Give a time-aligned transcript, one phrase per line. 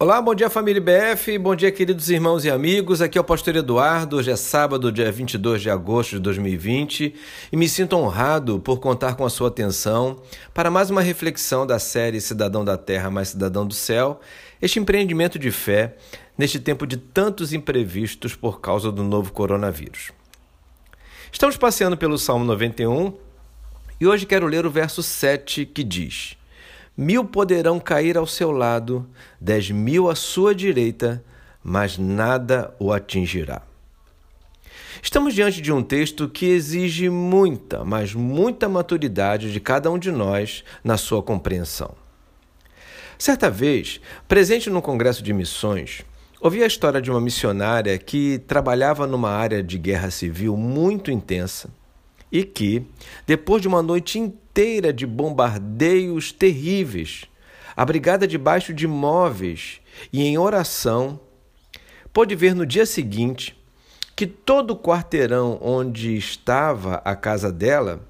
[0.00, 3.02] Olá, bom dia família BF, bom dia queridos irmãos e amigos.
[3.02, 4.18] Aqui é o pastor Eduardo.
[4.18, 7.16] Hoje é sábado, dia 22 de agosto de 2020,
[7.50, 10.22] e me sinto honrado por contar com a sua atenção
[10.54, 14.20] para mais uma reflexão da série Cidadão da Terra mais Cidadão do Céu,
[14.62, 15.96] este empreendimento de fé
[16.38, 20.12] neste tempo de tantos imprevistos por causa do novo coronavírus.
[21.32, 23.14] Estamos passeando pelo Salmo 91
[24.00, 26.37] e hoje quero ler o verso 7 que diz:
[27.00, 29.08] Mil poderão cair ao seu lado,
[29.40, 31.24] dez mil à sua direita,
[31.62, 33.62] mas nada o atingirá.
[35.00, 40.10] Estamos diante de um texto que exige muita, mas muita maturidade de cada um de
[40.10, 41.94] nós na sua compreensão.
[43.16, 46.02] Certa vez, presente no Congresso de Missões,
[46.40, 51.70] ouvi a história de uma missionária que trabalhava numa área de guerra civil muito intensa
[52.32, 52.84] e que,
[53.24, 54.47] depois de uma noite inteira
[54.92, 57.26] de bombardeios terríveis,
[57.76, 59.80] abrigada debaixo de móveis
[60.12, 61.20] e em oração,
[62.12, 63.56] pôde ver no dia seguinte
[64.16, 68.00] que todo o quarteirão onde estava a casa dela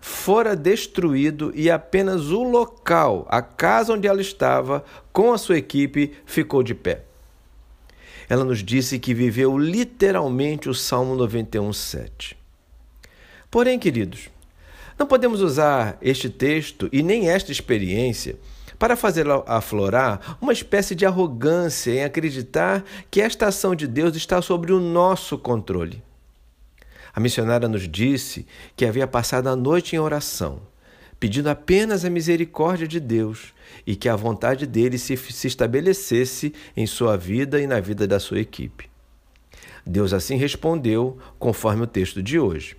[0.00, 6.14] fora destruído e apenas o local, a casa onde ela estava, com a sua equipe,
[6.24, 7.04] ficou de pé.
[8.28, 12.36] Ela nos disse que viveu literalmente o Salmo 91, 7.
[13.48, 14.28] Porém, queridos,
[14.98, 18.36] não podemos usar este texto e nem esta experiência
[18.78, 24.40] para fazer aflorar uma espécie de arrogância em acreditar que esta ação de Deus está
[24.42, 26.02] sobre o nosso controle.
[27.14, 30.60] A missionária nos disse que havia passado a noite em oração,
[31.18, 33.54] pedindo apenas a misericórdia de Deus
[33.86, 38.20] e que a vontade dele se, se estabelecesse em sua vida e na vida da
[38.20, 38.90] sua equipe.
[39.86, 42.76] Deus assim respondeu, conforme o texto de hoje.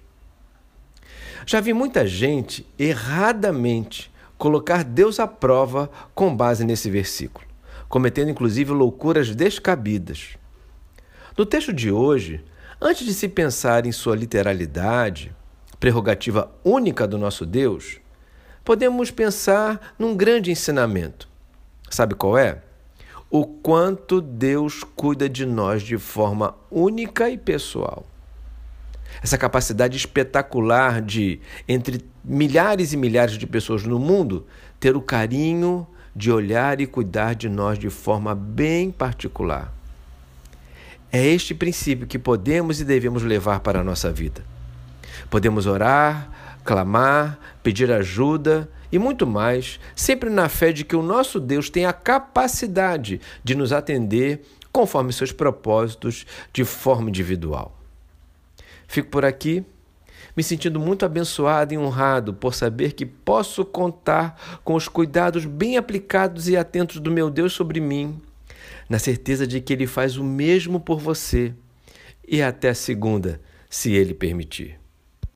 [1.46, 7.46] Já vi muita gente erradamente colocar Deus à prova com base nesse versículo,
[7.88, 10.38] cometendo inclusive loucuras descabidas.
[11.38, 12.44] No texto de hoje,
[12.82, 15.36] antes de se pensar em sua literalidade,
[15.80, 18.00] prerrogativa única do nosso Deus,
[18.64, 21.28] podemos pensar num grande ensinamento.
[21.90, 22.62] Sabe qual é?
[23.30, 28.06] O quanto Deus cuida de nós de forma única e pessoal
[29.22, 34.46] essa capacidade espetacular de, entre milhares e milhares de pessoas no mundo,
[34.80, 39.74] ter o carinho de olhar e cuidar de nós de forma bem particular.
[41.12, 44.44] É este princípio que podemos e devemos levar para a nossa vida.
[45.30, 51.40] Podemos orar, clamar, pedir ajuda e muito mais, sempre na fé de que o nosso
[51.40, 54.42] Deus tem a capacidade de nos atender
[54.72, 57.77] conforme seus propósitos de forma individual.
[58.88, 59.66] Fico por aqui,
[60.36, 65.78] me sentindo muito abençoado e honrado por saber que posso contar com os cuidados bem
[65.78, 68.22] aplicados e atentos do meu Deus sobre mim,
[68.90, 71.54] na certeza de que Ele faz o mesmo por você.
[72.28, 74.80] E até segunda, se Ele permitir.